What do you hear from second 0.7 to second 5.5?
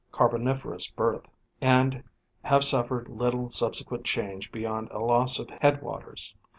birth, and have suffered little subsequent change beyond a loss of